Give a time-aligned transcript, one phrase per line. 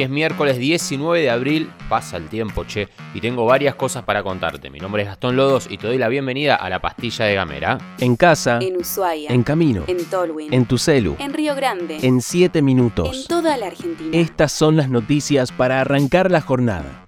[0.00, 4.22] Hoy es miércoles 19 de abril, pasa el tiempo, che, y tengo varias cosas para
[4.22, 4.70] contarte.
[4.70, 7.76] Mi nombre es Gastón Lodos y te doy la bienvenida a la pastilla de Gamera.
[7.98, 9.28] En casa, En Ushuaia.
[9.28, 10.54] en camino, En Tolwyn.
[10.54, 11.98] en tu celu, En Río Grande.
[12.00, 13.26] en 7 En minutos.
[13.28, 14.16] toda la Argentina.
[14.16, 17.06] Estas son las noticias para arrancar la jornada.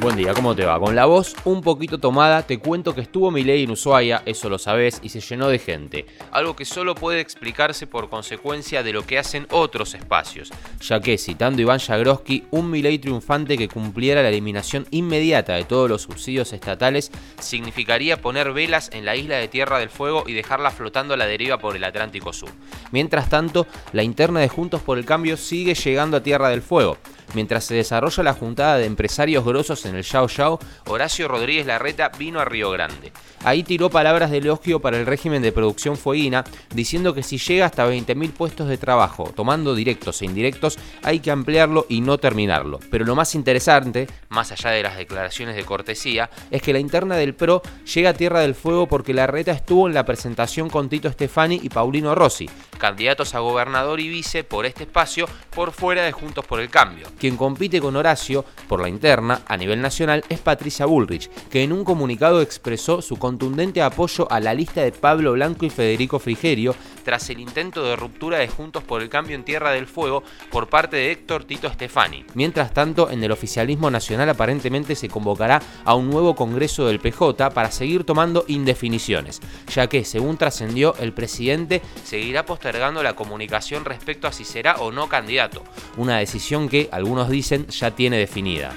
[0.00, 0.78] Buen día, ¿cómo te va?
[0.78, 4.56] Con la voz un poquito tomada, te cuento que estuvo Milei en Ushuaia, eso lo
[4.56, 6.06] sabes, y se llenó de gente.
[6.30, 11.18] Algo que solo puede explicarse por consecuencia de lo que hacen otros espacios, ya que,
[11.18, 16.52] citando Iván Jagroski, un Milei triunfante que cumpliera la eliminación inmediata de todos los subsidios
[16.52, 17.10] estatales
[17.40, 21.26] significaría poner velas en la isla de Tierra del Fuego y dejarla flotando a la
[21.26, 22.50] deriva por el Atlántico Sur.
[22.92, 26.98] Mientras tanto, la interna de Juntos por el Cambio sigue llegando a Tierra del Fuego.
[27.34, 32.10] Mientras se desarrolla la juntada de empresarios grosos en el Yao Yao, Horacio Rodríguez Larreta
[32.18, 33.12] vino a Río Grande.
[33.44, 37.66] Ahí tiró palabras de elogio para el régimen de producción fueguina, diciendo que si llega
[37.66, 42.80] hasta 20.000 puestos de trabajo, tomando directos e indirectos, hay que ampliarlo y no terminarlo.
[42.90, 47.16] Pero lo más interesante, más allá de las declaraciones de cortesía, es que la interna
[47.16, 47.62] del PRO
[47.94, 51.68] llega a Tierra del Fuego porque Larreta estuvo en la presentación con Tito Stefani y
[51.68, 56.60] Paulino Rossi, candidatos a gobernador y vice por este espacio por fuera de Juntos por
[56.60, 57.06] el Cambio.
[57.18, 61.72] Quien compite con Horacio por la interna a nivel nacional es Patricia Bullrich, que en
[61.72, 66.74] un comunicado expresó su contundente apoyo a la lista de Pablo Blanco y Federico Frigerio
[67.04, 70.68] tras el intento de ruptura de Juntos por el Cambio en Tierra del Fuego por
[70.68, 72.24] parte de Héctor Tito Stefani.
[72.34, 77.50] Mientras tanto, en el oficialismo nacional aparentemente se convocará a un nuevo Congreso del PJ
[77.50, 79.40] para seguir tomando indefiniciones,
[79.72, 84.92] ya que, según trascendió, el presidente seguirá postergando la comunicación respecto a si será o
[84.92, 85.64] no candidato,
[85.96, 86.88] una decisión que,
[87.30, 88.74] dicen, ya tiene definida.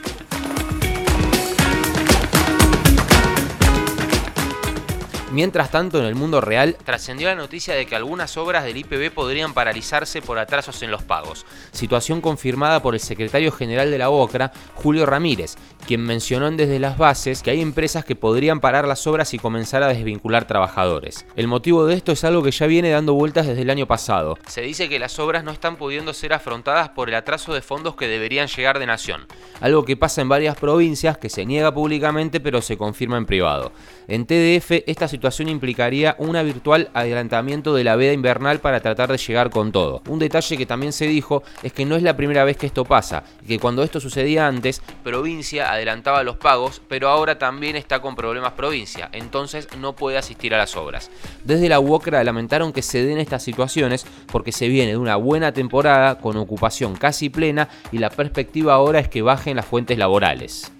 [5.31, 9.13] Mientras tanto, en el mundo real, trascendió la noticia de que algunas obras del IPB
[9.13, 14.09] podrían paralizarse por atrasos en los pagos, situación confirmada por el secretario general de la
[14.09, 15.55] OCRA, Julio Ramírez,
[15.87, 19.39] quien mencionó en desde las bases que hay empresas que podrían parar las obras y
[19.39, 21.25] comenzar a desvincular trabajadores.
[21.37, 24.37] El motivo de esto es algo que ya viene dando vueltas desde el año pasado.
[24.47, 27.95] Se dice que las obras no están pudiendo ser afrontadas por el atraso de fondos
[27.95, 29.27] que deberían llegar de nación,
[29.61, 33.71] algo que pasa en varias provincias que se niega públicamente pero se confirma en privado.
[34.09, 39.17] En TDF esta situación implicaría un virtual adelantamiento de la veda invernal para tratar de
[39.17, 40.01] llegar con todo.
[40.07, 42.85] Un detalle que también se dijo es que no es la primera vez que esto
[42.85, 48.15] pasa, que cuando esto sucedía antes, provincia adelantaba los pagos, pero ahora también está con
[48.15, 51.11] problemas provincia, entonces no puede asistir a las obras.
[51.43, 55.51] Desde la UOCRA lamentaron que se den estas situaciones porque se viene de una buena
[55.51, 60.71] temporada con ocupación casi plena y la perspectiva ahora es que bajen las fuentes laborales.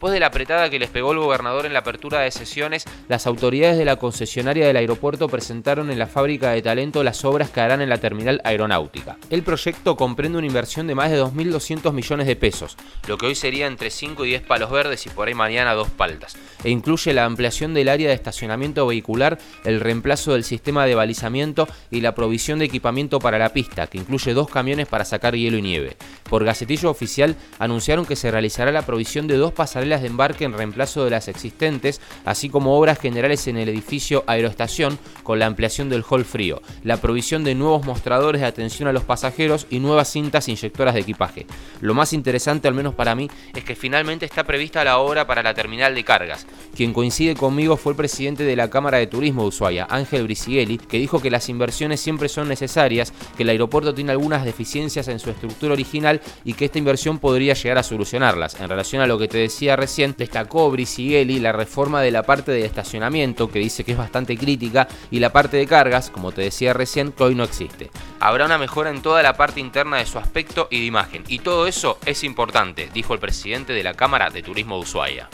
[0.00, 3.26] Después de la apretada que les pegó el gobernador en la apertura de sesiones, las
[3.26, 7.60] autoridades de la concesionaria del aeropuerto presentaron en la fábrica de talento las obras que
[7.60, 9.18] harán en la terminal aeronáutica.
[9.28, 13.34] El proyecto comprende una inversión de más de 2.200 millones de pesos, lo que hoy
[13.34, 16.34] sería entre 5 y 10 palos verdes y por ahí mañana dos paltas,
[16.64, 21.68] e incluye la ampliación del área de estacionamiento vehicular, el reemplazo del sistema de balizamiento
[21.90, 25.58] y la provisión de equipamiento para la pista, que incluye dos camiones para sacar hielo
[25.58, 25.98] y nieve.
[26.30, 30.52] Por gacetillo oficial anunciaron que se realizará la provisión de dos pasarelas de embarque en
[30.52, 35.88] reemplazo de las existentes, así como obras generales en el edificio Aeroestación con la ampliación
[35.88, 40.10] del hall frío, la provisión de nuevos mostradores de atención a los pasajeros y nuevas
[40.12, 41.46] cintas inyectoras de equipaje.
[41.80, 45.42] Lo más interesante, al menos para mí, es que finalmente está prevista la obra para
[45.42, 46.46] la terminal de cargas.
[46.76, 50.78] Quien coincide conmigo fue el presidente de la Cámara de Turismo de Ushuaia, Ángel Brisigelli,
[50.78, 55.18] que dijo que las inversiones siempre son necesarias, que el aeropuerto tiene algunas deficiencias en
[55.18, 58.60] su estructura original y que esta inversión podría llegar a solucionarlas.
[58.60, 62.52] En relación a lo que te decía recién, destacó Brisigelli la reforma de la parte
[62.52, 66.42] de estacionamiento, que dice que es bastante crítica, y la parte de cargas, como te
[66.42, 67.90] decía recién, que hoy no existe.
[68.20, 71.40] Habrá una mejora en toda la parte interna de su aspecto y de imagen, y
[71.40, 75.28] todo eso es importante, dijo el presidente de la Cámara de Turismo de Ushuaia.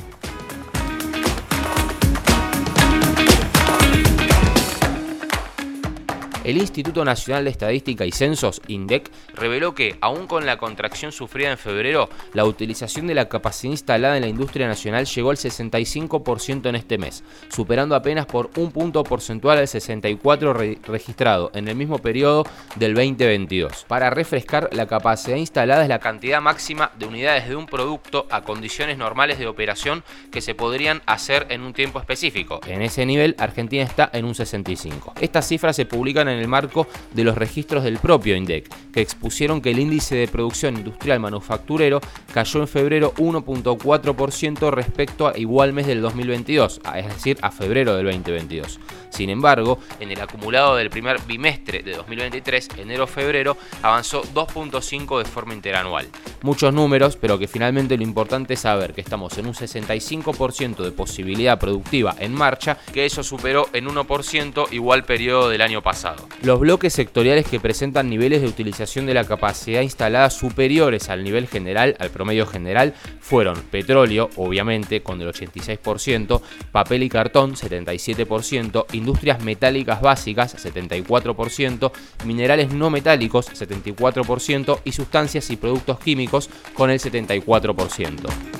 [6.46, 11.50] El Instituto Nacional de Estadística y Censos, INDEC, reveló que, aún con la contracción sufrida
[11.50, 16.68] en febrero, la utilización de la capacidad instalada en la industria nacional llegó al 65%
[16.68, 20.52] en este mes, superando apenas por un punto porcentual al 64
[20.86, 22.44] registrado en el mismo periodo
[22.76, 23.84] del 2022.
[23.88, 28.42] Para refrescar, la capacidad instalada es la cantidad máxima de unidades de un producto a
[28.42, 32.60] condiciones normales de operación que se podrían hacer en un tiempo específico.
[32.68, 35.14] En ese nivel, Argentina está en un 65.
[35.20, 39.60] Estas cifras se publican en el marco de los registros del propio INDEC, que expusieron
[39.60, 42.00] que el índice de producción industrial manufacturero
[42.32, 48.06] cayó en febrero 1.4% respecto a igual mes del 2022, es decir, a febrero del
[48.06, 48.80] 2022.
[49.10, 55.54] Sin embargo, en el acumulado del primer bimestre de 2023, enero-febrero, avanzó 2.5 de forma
[55.54, 56.06] interanual.
[56.42, 60.92] Muchos números, pero que finalmente lo importante es saber que estamos en un 65% de
[60.92, 66.25] posibilidad productiva en marcha, que eso superó en 1% igual periodo del año pasado.
[66.42, 71.48] Los bloques sectoriales que presentan niveles de utilización de la capacidad instalada superiores al nivel
[71.48, 76.40] general, al promedio general, fueron petróleo, obviamente, con el 86%,
[76.72, 81.90] papel y cartón, 77%, industrias metálicas básicas 74%,
[82.24, 88.55] minerales no metálicos 74% y sustancias y productos químicos con el 74%.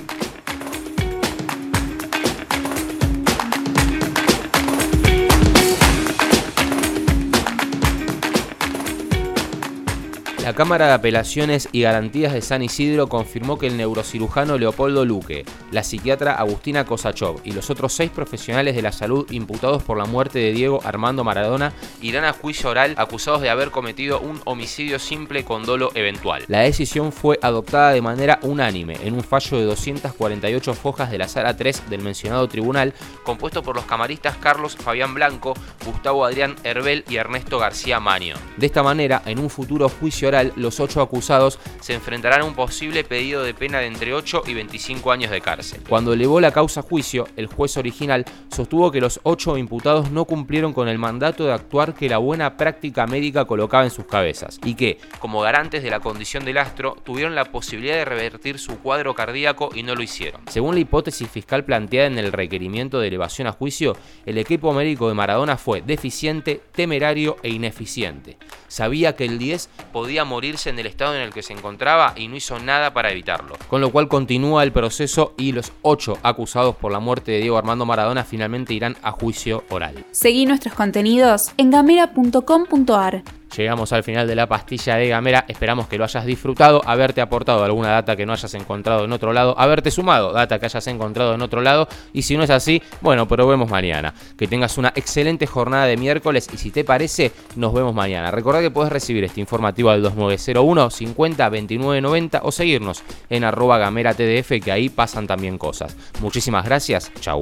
[10.47, 15.43] La Cámara de Apelaciones y Garantías de San Isidro confirmó que el neurocirujano Leopoldo Luque,
[15.71, 20.05] la psiquiatra Agustina Kosachov y los otros seis profesionales de la salud imputados por la
[20.05, 24.99] muerte de Diego Armando Maradona irán a juicio oral acusados de haber cometido un homicidio
[24.99, 26.45] simple con dolo eventual.
[26.47, 31.27] La decisión fue adoptada de manera unánime en un fallo de 248 fojas de la
[31.27, 32.93] Sala 3 del mencionado tribunal,
[33.23, 35.55] compuesto por los camaristas Carlos Fabián Blanco,
[35.85, 38.35] Gustavo Adrián Herbel y Ernesto García Maño.
[38.55, 42.55] De esta manera, en un futuro juicio oral, los ocho acusados se enfrentarán a un
[42.55, 45.81] posible pedido de pena de entre 8 y 25 años de cárcel.
[45.87, 50.25] Cuando elevó la causa a juicio, el juez original sostuvo que los ocho imputados no
[50.25, 54.59] cumplieron con el mandato de actuar que la buena práctica médica colocaba en sus cabezas
[54.63, 58.79] y que, como garantes de la condición del astro, tuvieron la posibilidad de revertir su
[58.79, 60.41] cuadro cardíaco y no lo hicieron.
[60.47, 63.95] Según la hipótesis fiscal planteada en el requerimiento de elevación a juicio,
[64.25, 68.37] el equipo médico de Maradona fue deficiente, temerario e ineficiente.
[68.67, 72.27] Sabía que el 10 podía morirse en el estado en el que se encontraba y
[72.27, 73.55] no hizo nada para evitarlo.
[73.67, 77.57] Con lo cual continúa el proceso y los ocho acusados por la muerte de Diego
[77.57, 80.05] Armando Maradona finalmente irán a juicio oral.
[80.11, 83.23] Seguí nuestros contenidos en gamera.com.ar.
[83.55, 85.45] Llegamos al final de la pastilla de Gamera.
[85.47, 89.33] Esperamos que lo hayas disfrutado, haberte aportado alguna data que no hayas encontrado en otro
[89.33, 91.87] lado, haberte sumado data que hayas encontrado en otro lado.
[92.13, 94.13] Y si no es así, bueno, probemos mañana.
[94.37, 98.31] Que tengas una excelente jornada de miércoles y si te parece, nos vemos mañana.
[98.31, 103.77] Recordá que puedes recibir este informativo al 2901 50 29 90 o seguirnos en arroba
[103.77, 105.95] gamera tdf que ahí pasan también cosas.
[106.21, 107.11] Muchísimas gracias.
[107.19, 107.41] Chau.